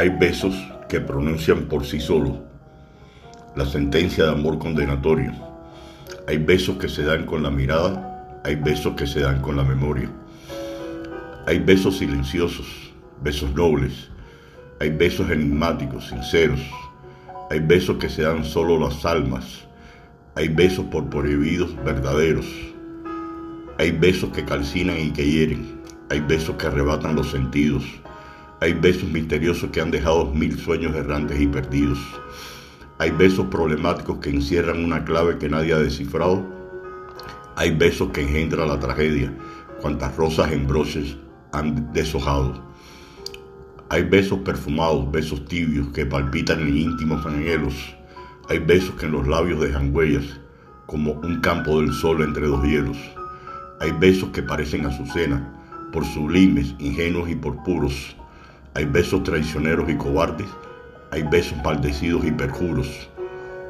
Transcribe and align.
Hay 0.00 0.08
besos 0.08 0.54
que 0.88 0.98
pronuncian 0.98 1.64
por 1.64 1.84
sí 1.84 2.00
solos 2.00 2.38
la 3.54 3.66
sentencia 3.66 4.24
de 4.24 4.30
amor 4.30 4.58
condenatorio. 4.58 5.30
Hay 6.26 6.38
besos 6.38 6.78
que 6.78 6.88
se 6.88 7.02
dan 7.02 7.26
con 7.26 7.42
la 7.42 7.50
mirada, 7.50 8.40
hay 8.42 8.54
besos 8.54 8.94
que 8.96 9.06
se 9.06 9.20
dan 9.20 9.42
con 9.42 9.58
la 9.58 9.62
memoria. 9.62 10.10
Hay 11.46 11.58
besos 11.58 11.98
silenciosos, 11.98 12.94
besos 13.22 13.54
nobles, 13.54 14.08
hay 14.80 14.88
besos 14.88 15.30
enigmáticos, 15.30 16.08
sinceros, 16.08 16.62
hay 17.50 17.60
besos 17.60 17.98
que 17.98 18.08
se 18.08 18.22
dan 18.22 18.42
solo 18.42 18.78
las 18.78 19.04
almas, 19.04 19.66
hay 20.34 20.48
besos 20.48 20.86
por 20.86 21.10
prohibidos 21.10 21.76
verdaderos, 21.84 22.46
hay 23.76 23.90
besos 23.90 24.30
que 24.30 24.46
calcinan 24.46 24.98
y 24.98 25.10
que 25.10 25.30
hieren, 25.30 25.78
hay 26.08 26.20
besos 26.20 26.56
que 26.56 26.68
arrebatan 26.68 27.16
los 27.16 27.30
sentidos, 27.30 27.84
hay 28.62 28.74
besos 28.74 29.08
misteriosos 29.08 29.70
que 29.70 29.80
han 29.80 29.90
dejado 29.90 30.26
mil 30.34 30.58
sueños 30.58 30.94
errantes 30.94 31.40
y 31.40 31.46
perdidos. 31.46 31.98
Hay 32.98 33.10
besos 33.10 33.46
problemáticos 33.46 34.18
que 34.18 34.28
encierran 34.28 34.84
una 34.84 35.02
clave 35.02 35.38
que 35.38 35.48
nadie 35.48 35.72
ha 35.72 35.78
descifrado. 35.78 36.46
Hay 37.56 37.74
besos 37.74 38.10
que 38.10 38.20
engendran 38.20 38.68
la 38.68 38.78
tragedia, 38.78 39.32
cuantas 39.80 40.14
rosas 40.14 40.52
en 40.52 40.66
broches 40.66 41.16
han 41.52 41.90
deshojado. 41.94 42.62
Hay 43.88 44.02
besos 44.02 44.40
perfumados, 44.40 45.10
besos 45.10 45.46
tibios 45.46 45.88
que 45.88 46.04
palpitan 46.04 46.60
en 46.60 46.76
íntimos 46.76 47.24
anhelos. 47.24 47.74
Hay 48.50 48.58
besos 48.58 48.94
que 48.96 49.06
en 49.06 49.12
los 49.12 49.26
labios 49.26 49.58
dejan 49.62 49.94
huellas, 49.96 50.38
como 50.84 51.12
un 51.12 51.40
campo 51.40 51.80
del 51.80 51.94
sol 51.94 52.22
entre 52.22 52.46
dos 52.46 52.62
hielos. 52.62 52.98
Hay 53.80 53.92
besos 53.92 54.28
que 54.30 54.42
parecen 54.42 54.84
azucenas, 54.84 55.40
por 55.92 56.04
sublimes, 56.04 56.74
ingenuos 56.78 57.30
y 57.30 57.36
por 57.36 57.62
puros. 57.62 58.19
Hay 58.74 58.84
besos 58.84 59.24
traicioneros 59.24 59.90
y 59.90 59.96
cobardes, 59.96 60.46
hay 61.10 61.22
besos 61.24 61.58
maldecidos 61.64 62.24
y 62.24 62.30
perjuros. 62.30 63.08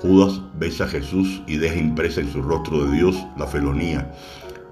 Judas 0.00 0.40
besa 0.58 0.84
a 0.84 0.88
Jesús 0.88 1.42
y 1.46 1.56
deja 1.56 1.76
impresa 1.76 2.20
en 2.20 2.30
su 2.30 2.42
rostro 2.42 2.84
de 2.84 2.96
Dios 2.96 3.16
la 3.38 3.46
felonía, 3.46 4.12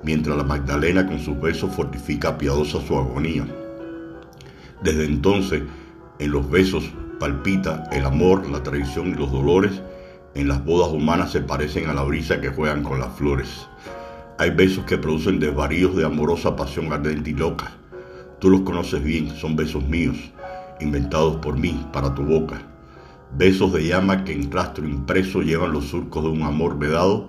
mientras 0.03 0.37
la 0.37 0.45
Magdalena 0.45 1.07
con 1.07 1.19
sus 1.21 1.41
besos 1.41 1.75
fortifica 1.75 2.37
piadosa 2.37 2.81
su 2.81 2.97
agonía. 2.97 3.47
Desde 4.83 5.05
entonces, 5.05 5.62
en 6.19 6.31
los 6.31 6.51
besos 6.51 6.84
palpita 7.19 7.84
el 7.93 8.05
amor, 8.05 8.49
la 8.51 8.62
traición 8.62 9.09
y 9.09 9.15
los 9.15 9.31
dolores. 9.31 9.81
En 10.34 10.49
las 10.49 10.65
bodas 10.65 10.93
humanas 10.93 11.33
se 11.33 11.41
parecen 11.41 11.89
a 11.89 11.95
la 11.95 12.03
brisa 12.03 12.41
que 12.41 12.49
juegan 12.49 12.83
con 12.83 12.99
las 12.99 13.12
flores. 13.17 13.69
Hay 14.39 14.51
besos 14.51 14.84
que 14.84 14.99
producen 14.99 15.39
desvaríos 15.39 15.95
de 15.97 16.05
amorosa 16.05 16.57
pasión 16.57 16.93
ardente 16.93 17.31
y 17.31 17.34
loca. 17.34 17.73
Tú 18.41 18.49
los 18.49 18.63
conoces 18.63 19.05
bien, 19.05 19.29
son 19.37 19.55
besos 19.55 19.87
míos, 19.87 20.17
inventados 20.81 21.37
por 21.37 21.59
mí 21.59 21.87
para 21.93 22.15
tu 22.15 22.23
boca. 22.23 22.63
Besos 23.37 23.71
de 23.75 23.87
llama 23.87 24.25
que 24.25 24.33
en 24.33 24.51
rastro 24.51 24.89
impreso 24.89 25.43
llevan 25.43 25.73
los 25.73 25.89
surcos 25.89 26.25
de 26.25 26.31
un 26.31 26.43
amor 26.45 26.79
vedado. 26.79 27.29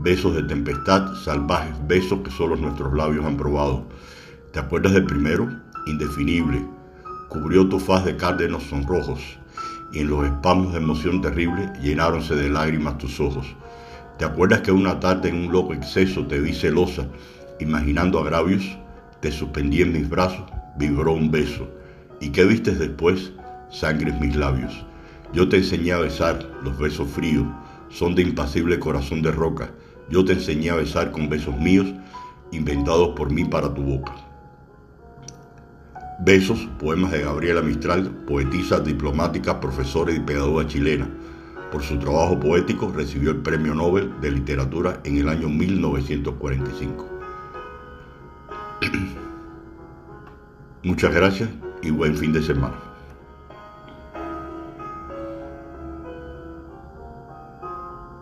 Besos 0.00 0.34
de 0.34 0.42
tempestad, 0.42 1.14
salvajes 1.24 1.74
besos 1.86 2.22
que 2.24 2.32
solo 2.32 2.56
nuestros 2.56 2.92
labios 2.92 3.24
han 3.24 3.36
probado. 3.36 3.84
¿Te 4.52 4.58
acuerdas 4.58 4.94
del 4.94 5.04
primero? 5.04 5.48
Indefinible. 5.86 6.66
Cubrió 7.28 7.68
tu 7.68 7.78
faz 7.78 8.04
de 8.04 8.16
cárdenos 8.16 8.64
sonrojos 8.64 9.20
y 9.92 10.00
en 10.00 10.10
los 10.10 10.26
espasmos 10.26 10.72
de 10.72 10.78
emoción 10.80 11.22
terrible 11.22 11.72
llenáronse 11.80 12.34
de 12.34 12.50
lágrimas 12.50 12.98
tus 12.98 13.20
ojos. 13.20 13.46
¿Te 14.18 14.24
acuerdas 14.24 14.62
que 14.62 14.72
una 14.72 14.98
tarde 14.98 15.28
en 15.28 15.36
un 15.36 15.52
loco 15.52 15.72
exceso 15.72 16.26
te 16.26 16.40
vi 16.40 16.52
celosa, 16.52 17.06
imaginando 17.60 18.18
agravios? 18.18 18.76
Te 19.20 19.32
suspendí 19.32 19.82
en 19.82 19.92
mis 19.92 20.08
brazos, 20.08 20.44
vibró 20.76 21.12
un 21.12 21.32
beso. 21.32 21.68
¿Y 22.20 22.30
qué 22.30 22.44
vistes 22.44 22.78
después? 22.78 23.32
Sangre 23.68 24.10
en 24.10 24.20
mis 24.20 24.36
labios. 24.36 24.86
Yo 25.32 25.48
te 25.48 25.56
enseñé 25.56 25.90
a 25.90 25.98
besar, 25.98 26.48
los 26.62 26.78
besos 26.78 27.08
fríos, 27.08 27.44
son 27.90 28.14
de 28.14 28.22
impasible 28.22 28.78
corazón 28.78 29.20
de 29.22 29.32
roca. 29.32 29.70
Yo 30.08 30.24
te 30.24 30.34
enseñé 30.34 30.70
a 30.70 30.76
besar 30.76 31.10
con 31.10 31.28
besos 31.28 31.58
míos, 31.58 31.92
inventados 32.52 33.08
por 33.16 33.32
mí 33.32 33.44
para 33.44 33.74
tu 33.74 33.82
boca. 33.82 34.14
Besos, 36.20 36.68
poemas 36.78 37.10
de 37.10 37.22
Gabriela 37.22 37.60
Mistral, 37.60 38.08
poetisa, 38.24 38.78
diplomática, 38.78 39.58
profesora 39.58 40.12
y 40.12 40.20
pedagoga 40.20 40.66
chilena. 40.68 41.10
Por 41.72 41.82
su 41.82 41.98
trabajo 41.98 42.38
poético 42.38 42.92
recibió 42.94 43.32
el 43.32 43.38
Premio 43.38 43.74
Nobel 43.74 44.12
de 44.20 44.30
Literatura 44.30 45.00
en 45.02 45.16
el 45.18 45.28
año 45.28 45.48
1945. 45.48 47.17
Muchas 50.88 51.12
gracias 51.14 51.50
y 51.82 51.90
buen 51.90 52.16
fin 52.16 52.32
de 52.32 52.42
semana. 52.42 52.87